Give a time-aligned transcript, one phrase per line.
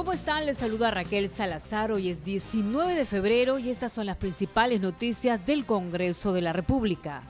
[0.00, 0.46] ¿Cómo están?
[0.46, 1.92] Les saluda Raquel Salazar.
[1.92, 6.54] Hoy es 19 de febrero y estas son las principales noticias del Congreso de la
[6.54, 7.22] República.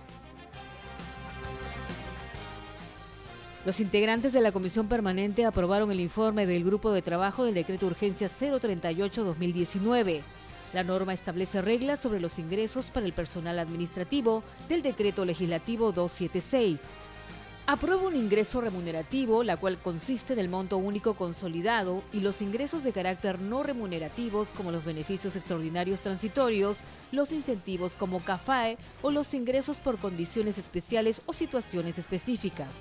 [3.67, 7.87] Los integrantes de la Comisión Permanente aprobaron el informe del Grupo de Trabajo del Decreto
[7.87, 10.21] Urgencia 038-2019.
[10.73, 16.79] La norma establece reglas sobre los ingresos para el personal administrativo del Decreto Legislativo 276
[17.73, 22.91] aprueba un ingreso remunerativo, la cual consiste del monto único consolidado y los ingresos de
[22.91, 26.79] carácter no remunerativos como los beneficios extraordinarios transitorios,
[27.13, 32.75] los incentivos como CAFAE o los ingresos por condiciones especiales o situaciones específicas.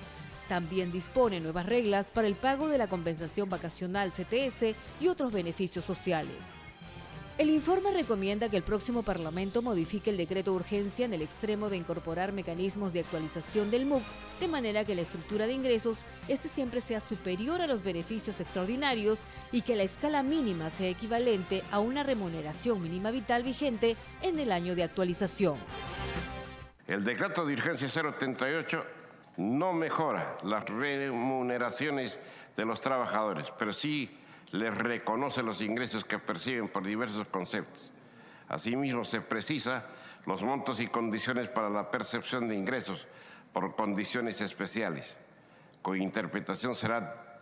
[0.48, 5.86] También dispone nuevas reglas para el pago de la compensación vacacional CTS y otros beneficios
[5.86, 6.34] sociales.
[7.40, 11.70] El informe recomienda que el próximo Parlamento modifique el decreto de urgencia en el extremo
[11.70, 14.04] de incorporar mecanismos de actualización del MUC,
[14.42, 19.20] de manera que la estructura de ingresos este siempre sea superior a los beneficios extraordinarios
[19.54, 24.52] y que la escala mínima sea equivalente a una remuneración mínima vital vigente en el
[24.52, 25.56] año de actualización.
[26.88, 28.86] El decreto de urgencia 038
[29.38, 32.20] no mejora las remuneraciones
[32.58, 34.10] de los trabajadores, pero sí
[34.52, 37.92] les reconoce los ingresos que perciben por diversos conceptos.
[38.48, 39.86] Asimismo, se precisa
[40.26, 43.08] los montos y condiciones para la percepción de ingresos
[43.54, 45.20] por condiciones especiales,
[45.82, 47.40] cuya interpretación será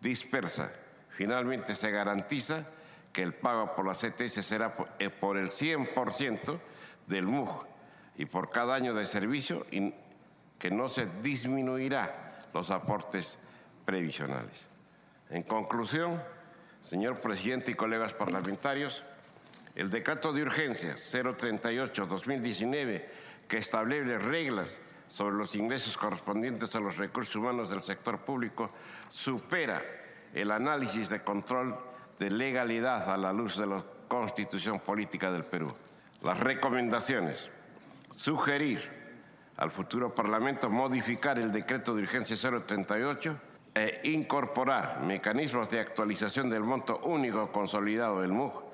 [0.00, 0.72] dispersa.
[1.08, 2.66] Finalmente, se garantiza
[3.12, 6.58] que el pago por la CTS será por el 100%
[7.06, 7.66] del MUG
[8.16, 9.92] y por cada año de servicio y
[10.58, 13.38] que no se disminuirá los aportes
[13.84, 14.68] previsionales.
[15.30, 16.22] En conclusión,
[16.82, 19.04] Señor presidente y colegas parlamentarios,
[19.74, 23.04] el decreto de urgencia 038-2019
[23.48, 28.70] que establece reglas sobre los ingresos correspondientes a los recursos humanos del sector público
[29.08, 29.82] supera
[30.34, 31.78] el análisis de control
[32.18, 35.72] de legalidad a la luz de la Constitución Política del Perú.
[36.22, 37.48] Las recomendaciones.
[38.10, 38.90] Sugerir
[39.56, 43.38] al futuro Parlamento modificar el decreto de urgencia 038
[43.74, 48.64] e incorporar mecanismos de actualización del monto único consolidado del MUG,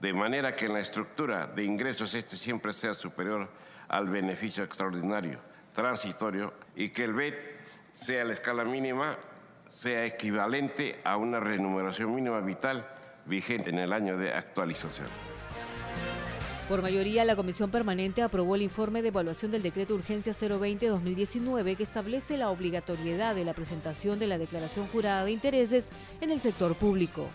[0.00, 3.50] de manera que en la estructura de ingresos este siempre sea superior
[3.88, 5.38] al beneficio extraordinario
[5.76, 7.34] transitorio y que el BED
[7.92, 9.16] sea la escala mínima,
[9.68, 12.88] sea equivalente a una remuneración mínima vital
[13.26, 15.35] vigente en el año de actualización.
[16.68, 21.84] Por mayoría, la Comisión Permanente aprobó el informe de evaluación del Decreto Urgencia 020-2019 que
[21.84, 25.88] establece la obligatoriedad de la presentación de la declaración jurada de intereses
[26.20, 27.28] en el sector público.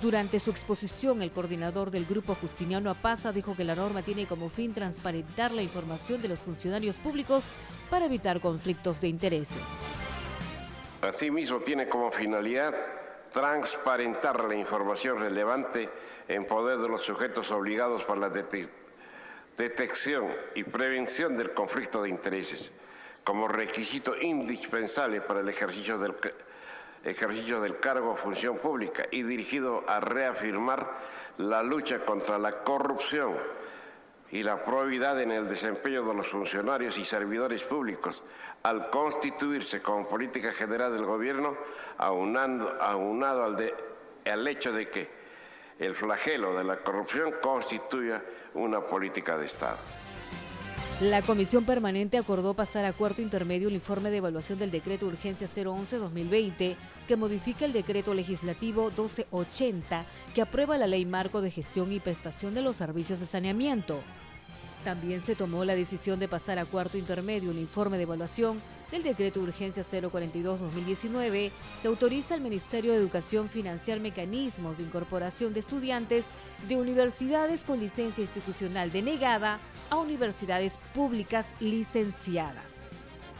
[0.00, 4.48] Durante su exposición, el coordinador del grupo Justiniano Apaza dijo que la norma tiene como
[4.48, 7.42] fin transparentar la información de los funcionarios públicos
[7.90, 9.58] para evitar conflictos de intereses.
[11.02, 12.74] Asimismo, tiene como finalidad
[13.36, 15.90] transparentar la información relevante
[16.26, 18.30] en poder de los sujetos obligados por la
[19.58, 22.72] detección y prevención del conflicto de intereses
[23.24, 26.14] como requisito indispensable para el ejercicio del,
[27.04, 30.90] ejercicio del cargo o función pública y dirigido a reafirmar
[31.36, 33.36] la lucha contra la corrupción
[34.30, 38.22] y la probidad en el desempeño de los funcionarios y servidores públicos
[38.62, 41.56] al constituirse como política general del gobierno,
[41.98, 43.74] aunado al,
[44.24, 45.08] al hecho de que
[45.78, 48.22] el flagelo de la corrupción constituya
[48.54, 49.76] una política de Estado.
[51.02, 55.46] La Comisión Permanente acordó pasar a cuarto intermedio el informe de evaluación del decreto Urgencia
[55.46, 56.74] 011-2020
[57.06, 62.54] que modifica el decreto legislativo 1280 que aprueba la Ley Marco de Gestión y Prestación
[62.54, 64.02] de los Servicios de Saneamiento.
[64.86, 68.62] También se tomó la decisión de pasar a cuarto intermedio el informe de evaluación
[68.92, 71.50] del decreto de urgencia 042-2019
[71.82, 76.24] que autoriza al Ministerio de Educación financiar mecanismos de incorporación de estudiantes
[76.68, 79.58] de universidades con licencia institucional denegada
[79.90, 82.62] a universidades públicas licenciadas.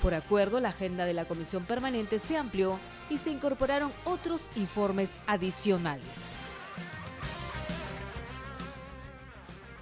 [0.03, 2.77] Por acuerdo, la agenda de la Comisión Permanente se amplió
[3.09, 6.36] y se incorporaron otros informes adicionales.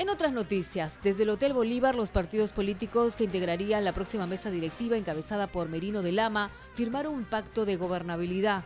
[0.05, 4.51] En otras noticias, desde el Hotel Bolívar, los partidos políticos que integrarían la próxima mesa
[4.51, 8.65] directiva encabezada por Merino de Lama firmaron un pacto de gobernabilidad.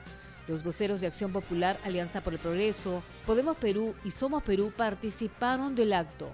[0.48, 5.76] Los voceros de Acción Popular, Alianza por el Progreso, Podemos Perú y Somos Perú participaron
[5.76, 6.28] del acto.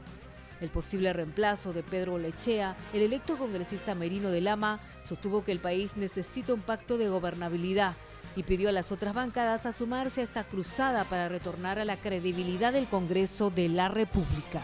[0.62, 5.58] El posible reemplazo de Pedro Lechea, el electo congresista Merino de Lama, sostuvo que el
[5.58, 7.92] país necesita un pacto de gobernabilidad
[8.36, 11.98] y pidió a las otras bancadas a sumarse a esta cruzada para retornar a la
[11.98, 14.62] credibilidad del Congreso de la República.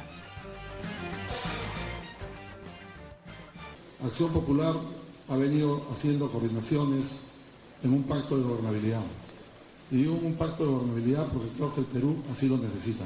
[4.03, 4.75] Acción Popular
[5.29, 7.05] ha venido haciendo coordinaciones
[7.83, 9.03] en un pacto de gobernabilidad.
[9.91, 13.05] Y digo un pacto de gobernabilidad porque creo que el Perú así lo necesita.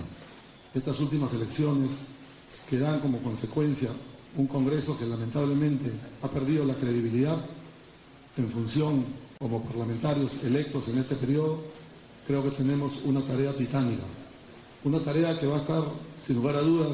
[0.72, 1.90] Estas últimas elecciones
[2.68, 3.90] que dan como consecuencia
[4.36, 5.90] un Congreso que lamentablemente
[6.22, 7.38] ha perdido la credibilidad
[8.36, 9.04] en función
[9.38, 11.58] como parlamentarios electos en este periodo,
[12.26, 14.02] creo que tenemos una tarea titánica.
[14.84, 15.84] Una tarea que va a estar,
[16.24, 16.92] sin lugar a dudas,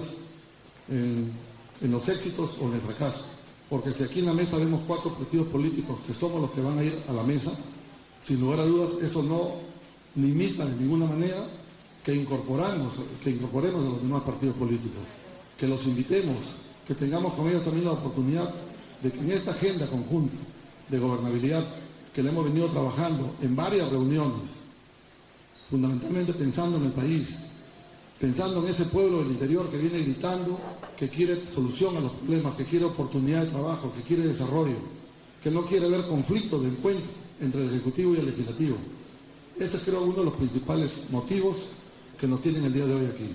[0.89, 1.33] en,
[1.81, 3.25] en los éxitos o en el fracaso.
[3.71, 6.79] Porque si aquí en la mesa vemos cuatro partidos políticos que somos los que van
[6.79, 7.53] a ir a la mesa,
[8.27, 9.53] sin lugar a dudas eso no
[10.17, 11.47] limita de ninguna manera
[12.05, 15.03] que incorporamos, que incorporemos a los demás partidos políticos,
[15.57, 16.37] que los invitemos,
[16.87, 18.53] que tengamos con ellos también la oportunidad
[19.03, 20.37] de que en esta agenda conjunta
[20.89, 21.65] de gobernabilidad
[22.13, 24.51] que le hemos venido trabajando en varias reuniones,
[25.71, 27.29] fundamentalmente pensando en el país,
[28.21, 30.59] pensando en ese pueblo del interior que viene gritando,
[30.99, 34.77] que quiere solución a los problemas, que quiere oportunidad de trabajo, que quiere desarrollo,
[35.43, 38.77] que no quiere ver conflictos de encuentro entre el Ejecutivo y el Legislativo.
[39.59, 41.57] Ese es creo uno de los principales motivos
[42.21, 43.35] que nos tienen el día de hoy aquí.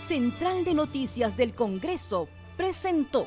[0.00, 3.26] Central de Noticias del Congreso presentó